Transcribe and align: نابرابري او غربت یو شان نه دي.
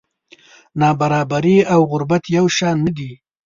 نابرابري 0.79 1.57
او 1.73 1.79
غربت 1.91 2.23
یو 2.37 2.45
شان 2.57 2.75
نه 2.85 2.91
دي. 2.97 3.11